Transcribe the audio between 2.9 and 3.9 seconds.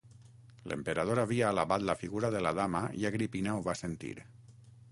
i Agripina ho va